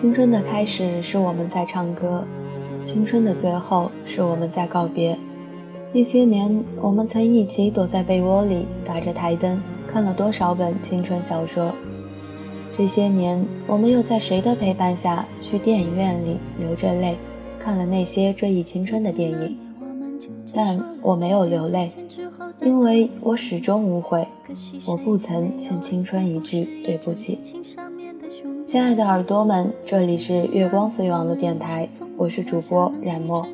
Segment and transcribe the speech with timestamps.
[0.00, 2.24] 青春的开始是我们在唱歌，
[2.82, 5.14] 青春的最后是我们在告别。
[5.92, 11.70] 那些年，我们曾一起躲在被窝里，打着台灯，看了多少本青春小说。
[12.78, 17.18] 这些年，我们又在谁的陪伴下去电影院里流着泪，
[17.58, 19.58] 看了那些追忆青春的电影？
[20.54, 21.90] 但我没有流泪，
[22.62, 24.26] 因为我始终无悔，
[24.86, 27.38] 我不曾欠青春一句对不起。
[28.70, 33.44] 亲爱的耳朵们，这里是月光飞网的电台，我是主播冉墨。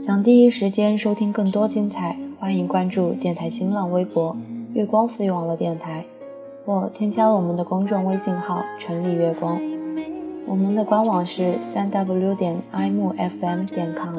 [0.00, 4.34] 想第一时间收听更多精彩，欢迎关注电台新浪微博
[4.72, 6.02] “月光飞网络电台”。
[6.64, 9.60] 或添加我们的公众微信号“城里月光”，
[10.48, 14.16] 我们的官网是三 w 点 i m f m 点 com。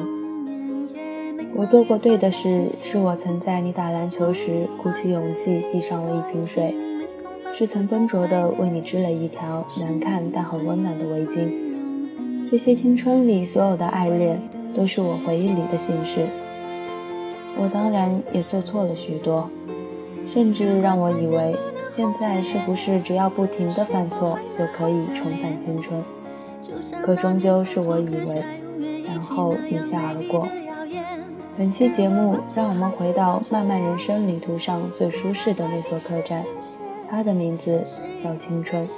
[1.56, 6.72] 我做过对的事，是我曾在你打篮球时鼓起勇气递上了一瓶水，
[7.60, 11.50] 是曾笨拙地为你织了一条难看但很温暖的围巾。
[12.50, 14.40] 这些青春里所有的爱恋，
[14.74, 16.22] 都是我回忆里的心事。
[17.58, 19.46] 我当然也做错了许多，
[20.26, 21.54] 甚至让我以为。
[21.86, 26.02] 现在是不是只要不停的犯错就可以重返青春？
[27.02, 28.42] 可终究是我以为，
[29.04, 30.48] 然后一笑而过。
[31.58, 36.42] 本期节目，让我们回到漫漫人生旅途上最舒适的那所客栈，
[37.10, 37.82] 他的名字
[38.22, 38.88] 叫青春。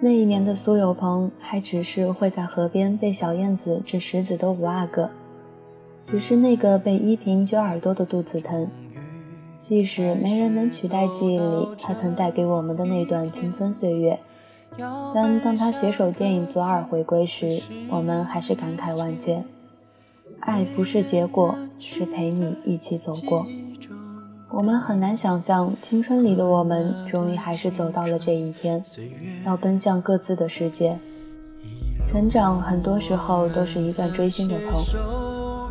[0.00, 5.10] 那一年的苏有朋，还只是会在河边被小燕子掷石子的五阿哥。
[6.06, 8.68] 只是那个被依萍揪耳朵的肚子疼，
[9.58, 14.18] 即使没人能取代记忆里他曾带给我们的那段青春岁月，
[15.14, 19.44] 但当他携手电影左耳回归时，我们还是感慨万千。
[20.40, 23.46] 爱不是结果，是陪你一起走过。
[24.50, 28.82] 我们很难想象，青春里的我们终于还是走到了这一天，
[29.44, 30.98] 要奔向各自的世界。
[32.08, 34.80] 成长很多时候都是一段锥心的痛。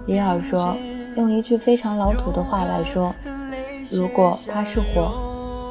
[0.08, 0.78] 李尔说
[1.18, 3.14] ：“用一句非常老土的话来说，
[3.92, 5.12] 如果他是火，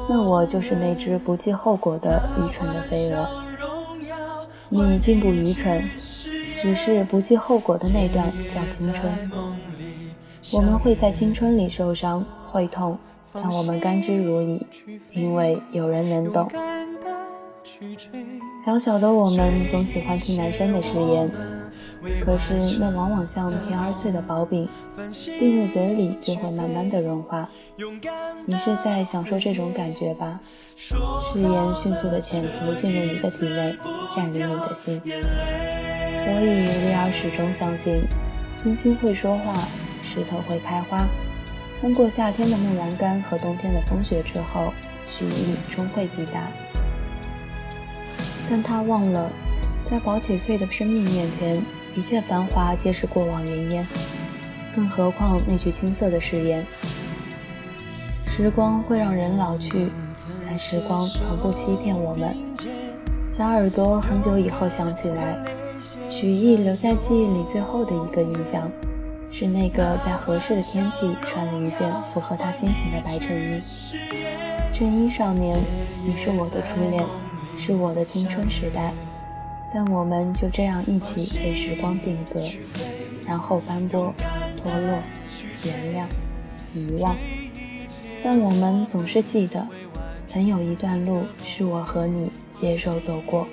[0.07, 3.27] 那我就是那只不计后果的愚蠢的飞蛾。
[4.69, 5.83] 你并不愚蠢，
[6.61, 9.31] 只是不计后果的那段叫青春。
[10.53, 12.97] 我们会在青春里受伤，会痛，
[13.33, 14.61] 但我们甘之如饴，
[15.13, 16.49] 因为有人能懂。
[18.65, 21.31] 小小的我们总喜欢听男生的誓言。”
[22.23, 24.65] 可是，那往往像甜而脆的薄饼，
[25.11, 27.49] 进入嘴里就会慢慢的融化。
[28.45, 30.39] 你是在享受这种感觉吧？
[30.77, 33.77] 誓言迅速的潜伏进入你的体内，
[34.15, 35.01] 占领你的心。
[36.29, 38.01] 所以，丽儿始终相信，
[38.55, 39.53] 星星会说话，
[40.03, 41.05] 石头会开花。
[41.81, 44.71] 通过夏天的木栏杆和冬天的风雪之后，
[45.07, 46.43] 许意终会抵达。
[48.47, 49.29] 但他忘了，
[49.89, 51.61] 在薄且脆的生命面前。
[51.95, 53.85] 一切繁华皆是过往云烟，
[54.75, 56.63] 更何况那句青涩的誓言。
[58.27, 59.87] 时光会让人老去，
[60.45, 62.33] 但时光从不欺骗我们。
[63.31, 65.35] 小耳朵很久以后想起来，
[66.19, 68.69] 许弋留在记忆里最后的一个印象，
[69.31, 73.61] 是那个在合适的天气穿了一件符合他心情的白衬衣。
[74.73, 75.57] 衬衣少年，
[76.05, 77.05] 你是我的初恋，
[77.57, 78.93] 是我的青春时代。
[79.73, 82.41] 但我们就这样一起被时光定格，
[83.25, 84.13] 然后斑驳、
[84.61, 84.99] 脱落、
[85.63, 86.03] 原谅、
[86.77, 87.15] 遗忘。
[88.21, 89.65] 但我们总是记得，
[90.27, 93.47] 曾有一段路是我和你携手走过。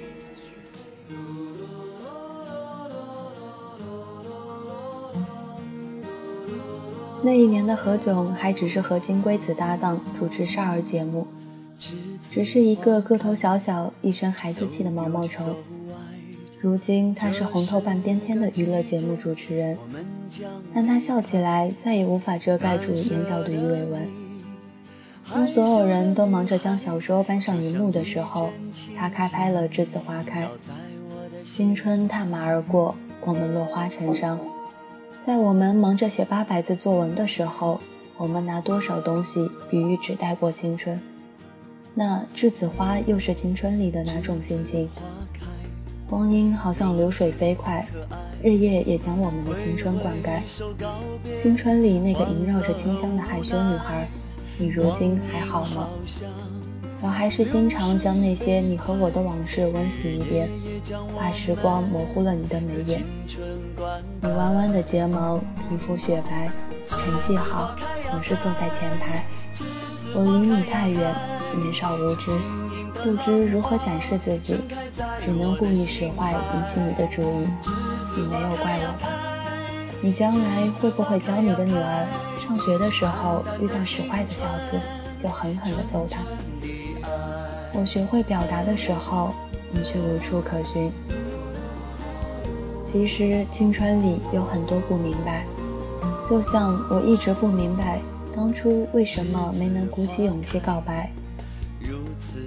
[7.26, 11.26] 那一年的何炅还只是和金龟子搭档主持少儿节目，
[12.30, 15.56] 只是一个个头小小、一身孩子气的毛毛虫。
[16.60, 19.76] 如今他是红透半边天的娱乐节目主持人，
[20.72, 24.08] 但他笑起来再也无法遮盖住眼角的鱼尾纹。
[25.28, 28.50] 当所有人都忙着将小说搬上荧幕的时候，
[28.96, 30.44] 他开拍了《栀子花开》。
[31.44, 34.38] 青春踏马而过，我们落花成伤。
[35.26, 37.80] 在我们忙着写八百字作文的时候，
[38.16, 40.96] 我们拿多少东西比喻只带过青春？
[41.94, 44.88] 那栀子花又是青春里的哪种心情？
[46.08, 47.84] 光阴好像流水飞快，
[48.40, 50.40] 日夜也将我们的青春灌溉。
[51.36, 54.06] 青春里那个萦绕着清香的害羞女孩，
[54.60, 55.88] 你如今还好吗？
[57.06, 60.48] 我还是经常将那些你和我的往事温习一遍，
[61.16, 63.00] 怕时光模糊了你的眉眼。
[64.20, 66.50] 你弯弯的睫毛，皮肤雪白，
[66.88, 67.76] 成绩好，
[68.10, 69.24] 总是坐在前排。
[70.16, 71.14] 我离你太远，
[71.54, 72.36] 年少无知，
[73.04, 74.56] 不知如何展示自己，
[75.24, 77.46] 只能故意使坏引起你的注意。
[78.16, 79.08] 你没有怪我吧？
[80.02, 82.04] 你将来会不会教你的女儿，
[82.44, 84.80] 上学的时候遇到使坏的小子，
[85.22, 86.18] 就狠狠地揍他？
[87.78, 89.34] 我学会表达的时候，
[89.70, 90.90] 你却无处可寻。
[92.82, 95.44] 其实青春里有很多不明白，
[96.26, 98.00] 就像我一直不明白
[98.34, 101.10] 当初为什么没能鼓起勇气告白。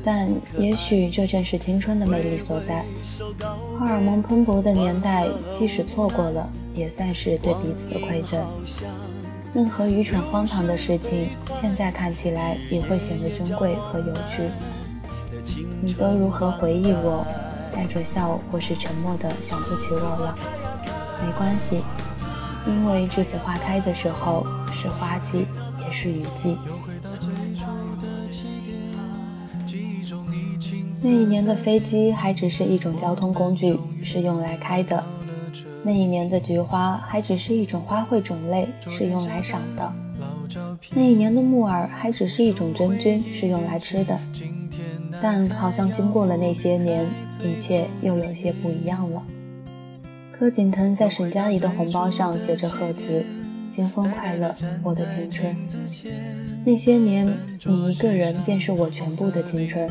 [0.04, 0.28] 但
[0.58, 2.84] 也许这正是青春的魅力所在。
[3.80, 8.44] 荷尔蒙喷薄的年代，即使错过了，也算是对彼此的馈赠。
[9.54, 14.50] 任何愚蠢荒唐的事情，现在看起来也会显得珍贵和有趣。
[15.81, 17.26] 你都如何回忆我？
[17.72, 20.36] 带着笑或是沉默的想不起我了？
[21.24, 21.81] 没关系，
[22.66, 25.46] 因为栀子花开的时候是花季，
[25.86, 26.58] 也是雨季。
[31.04, 35.02] 那一年的飞机还只是一种交通工具，是用来开的；
[35.84, 39.94] 那一年的菊花还只是一种花卉种类，是用来赏的；
[40.94, 44.20] 那一年的木耳还只是一种真菌，是用来吃的。
[45.21, 47.06] 但好像经过了那些年，
[47.44, 49.21] 一切又有些不一样了。
[50.31, 53.25] 柯景腾在沈佳宜的红包上写着贺词
[53.69, 55.56] ：“新婚快乐，我的青春。”
[56.66, 59.89] 那些年，你一个人便是我全部的青春。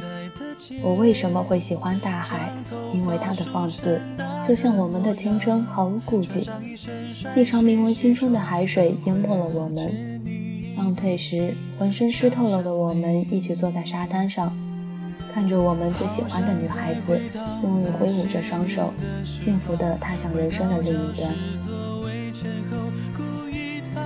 [0.82, 2.50] 我为什么会喜欢大海？
[2.94, 4.00] 因为它的放肆，
[4.46, 6.48] 就像我们的青春毫无顾忌。
[7.36, 9.90] 一场名为青春的海水淹没了我们。
[10.76, 14.56] 浪退时，浑身湿透了的我们一起坐在沙滩上。
[15.38, 17.16] 看着我们最喜欢的女孩子，
[17.62, 18.92] 用力挥舞着双手，
[19.22, 21.32] 幸福地踏向人生的另一端。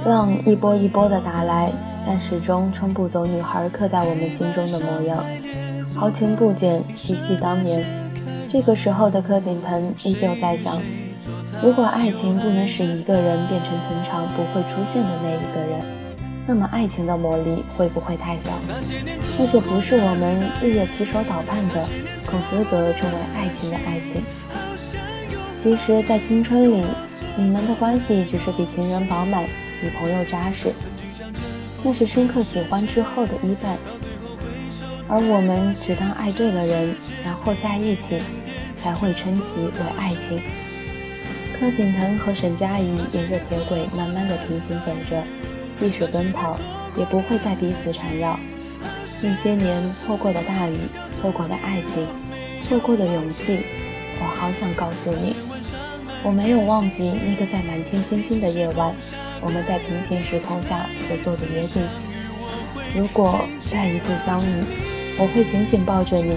[0.05, 1.73] 浪一波一波地打来，
[2.07, 5.25] 但始终冲不走女孩刻在我们心中的模样。
[5.97, 7.83] 豪情不减，嬉戏当年。
[8.47, 10.79] 这个时候的柯景腾依旧在想：
[11.63, 15.81] 如果爱情不能使一个人变成平常不会出现的那一个人。
[16.47, 18.51] 那么爱情的魔力会不会太小？
[19.39, 21.81] 那就不是我们日夜起手捣盼的，
[22.27, 24.23] 够资格成为爱情的爱情。
[25.57, 26.85] 其实，在青春里，
[27.37, 29.45] 你们的关系只是比情人饱满，
[29.81, 30.73] 比朋友扎实，
[31.85, 33.77] 那是深刻喜欢之后的依伴。
[35.09, 36.95] 而我们只当爱对了人，
[37.25, 38.21] 然后在一起，
[38.83, 40.43] 才会称其为爱情。
[41.61, 45.23] 柯景腾和沈佳宜沿着铁轨慢慢的平行走着。
[45.83, 46.57] 即使奔跑，
[46.97, 48.39] 也不会再彼此缠绕。
[49.21, 50.77] 那些年错过的大雨，
[51.13, 52.07] 错过的爱情，
[52.63, 53.59] 错过的勇气，
[54.21, 55.35] 我好想告诉你，
[56.23, 58.95] 我没有忘记那个在满天星星的夜晚，
[59.41, 61.83] 我们在平行时空下所做的约定。
[62.95, 64.65] 如果再一次相遇，
[65.19, 66.37] 我会紧紧抱着你，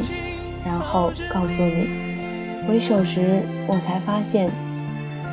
[0.66, 1.88] 然后告诉你，
[2.68, 4.50] 回首时我才发现，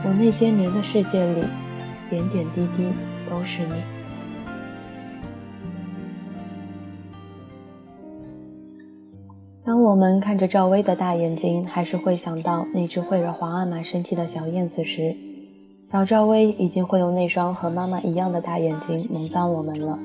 [0.05, 1.45] 我那些年的世界里，
[2.11, 2.93] 点点滴滴
[3.31, 3.92] 都是你。
[9.83, 15.13] 当我们看着赵薇的大眼睛，还是会想到那只会惹皇阿玛生气的小燕子时，
[15.85, 19.99] 小赵薇已经会用那双和妈妈一样的大眼睛萌翻我们了。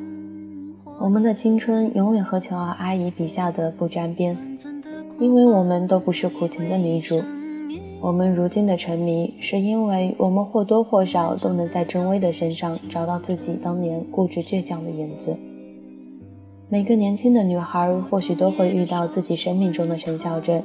[0.99, 4.35] 我们的青春永远和琼瑶阿姨笔下的不沾边，
[5.19, 7.21] 因为我们都不是苦情的女主。
[8.01, 15.37] 我们如今的沉迷，是因为我们或多或少都能在郑薇的身上找到自己当年固执倔强的影子。
[16.69, 20.61] 每个年轻的女孩或许都会遇到自己生命中的陈孝正，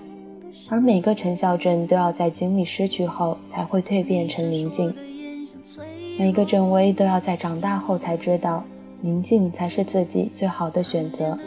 [0.69, 4.93] 而每个陈孝正都要在经历失去后才会蜕变成宁静。
[6.19, 8.65] 每个郑薇都要在长大后才知道，
[9.01, 11.39] 宁静才是自己最好的选择。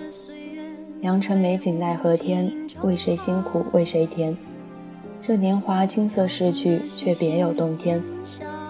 [1.01, 2.49] 良辰美景奈何天，
[2.81, 4.37] 为谁辛苦为谁甜？
[5.21, 8.01] 这年华青涩逝去，却别有洞天。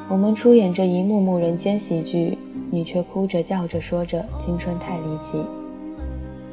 [0.10, 2.36] 我们出演这一幕幕人间喜剧，
[2.72, 5.38] 你却哭着叫着说着青春太离奇。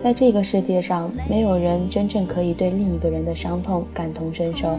[0.02, 4.76] 在这个世界上，没有人真正可以对另一个人的伤痛感同身受。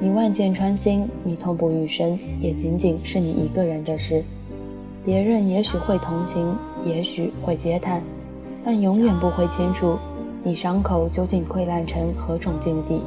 [0.00, 4.24] 你万箭穿心，你痛不欲生，也仅仅是你一个人的事。
[5.04, 6.52] 别人也许会同情，
[6.84, 8.02] 也许会嗟叹，
[8.64, 9.96] 但永远不会清楚
[10.42, 13.00] 你伤口究竟溃烂成何种境地。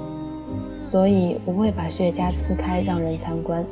[0.81, 3.65] 所以，不会把血痂撕开让人参观。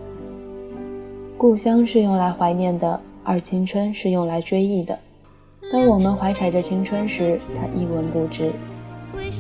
[1.38, 5.00] 故乡是用来怀念的，而青春是用来追忆的。
[5.75, 8.53] 当我们怀揣着青春时，它一文不值。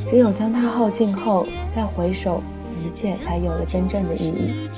[0.09, 2.43] 只有将它耗尽后，再回首，
[2.85, 4.69] 一切才有了真正的意义。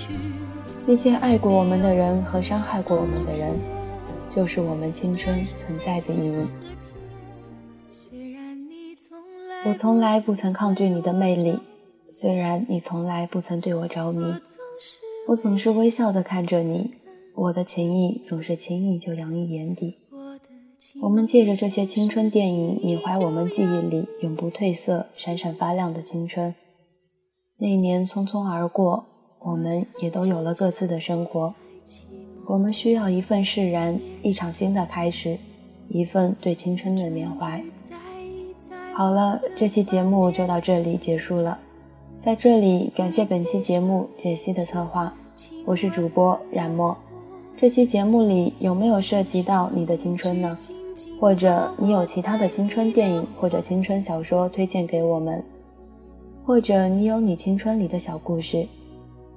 [0.86, 3.56] 那些爱过我们的人和伤害过我们的人，
[4.30, 6.46] 就是我们青春存在的意义。
[9.66, 11.58] 我从来不曾抗拒你的魅力，
[12.08, 14.32] 虽然你从来不曾对我着迷。
[15.30, 16.92] 我总是微笑的看着你，
[17.34, 19.98] 我的情意总是轻易就洋溢眼底。
[21.02, 26.56] 我们借着这些青春电影，缅怀我们记忆里永不褪色、闪闪发亮的青春。
[27.60, 29.06] 那年匆匆而过，
[29.40, 31.54] 我们也都有了各自的生活。
[32.48, 35.38] 我们需要一份释然，一场新的开始，
[35.90, 37.64] 一份对青春的缅怀。
[38.94, 41.60] 好了，这期节目就到这里结束了。
[42.18, 45.14] 在这里，感谢本期节目解析的策划，
[45.66, 46.98] 我是主播冉墨。
[47.60, 50.56] 这期节目里有没有涉及到你的青春呢？
[51.20, 55.44] 或者你有其他的青春电影或者青春小说推荐给我们？
[56.46, 58.64] 或者你有你青春里的小故事，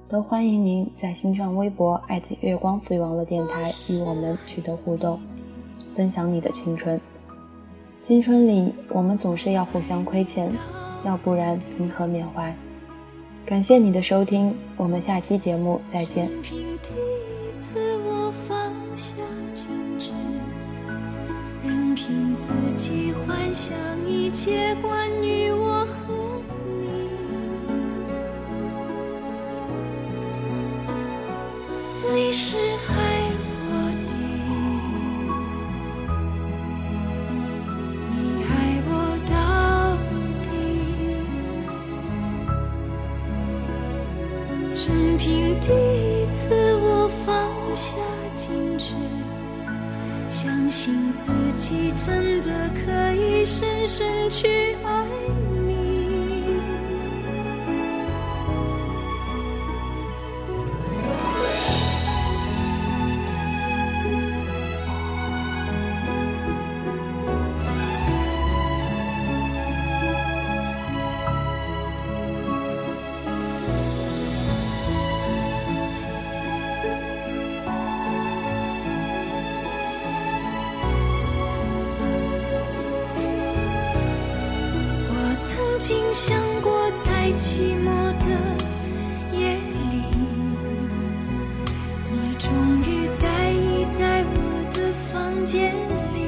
[0.07, 1.99] 都欢迎您在新浪微博
[2.41, 5.19] 月光赋予网络电台与我们取得互动，
[5.95, 7.01] 分享你的青春。
[8.03, 10.51] 青春里，我们总是要互相亏欠，
[11.03, 12.55] 要不然凭何缅怀？
[13.47, 16.29] 感谢你的收听，我们下期节目再见。
[17.73, 18.57] 自我放
[18.93, 19.13] 下
[19.55, 19.63] 矜
[19.97, 20.11] 持
[21.63, 23.73] 任凭自己幻想
[24.05, 27.07] 一切关于我和你，
[32.13, 32.57] 你是
[54.51, 55.05] 去爱
[55.45, 55.50] 你。
[85.81, 87.85] 曾经想过，在寂寞
[88.19, 88.27] 的
[89.35, 89.79] 夜里。
[92.11, 94.35] 你终于在意，在我
[94.75, 95.73] 的房间
[96.13, 96.19] 里。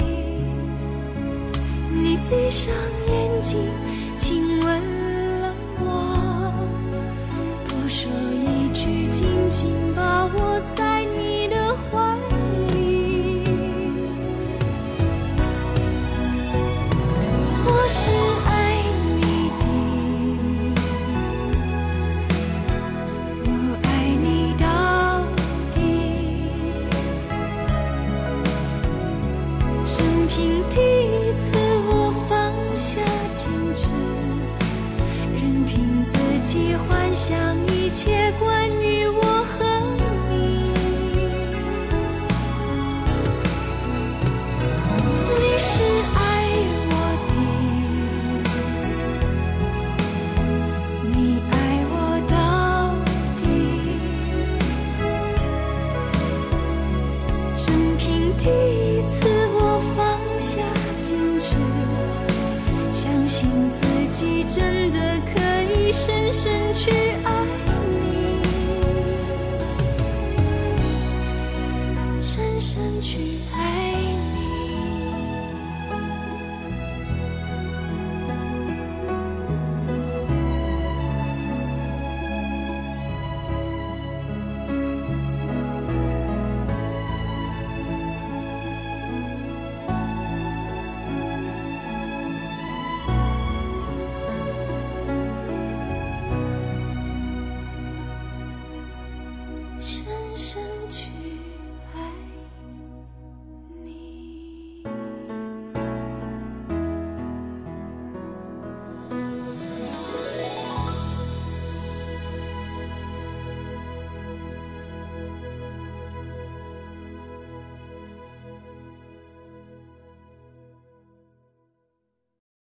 [1.92, 2.93] 你闭上。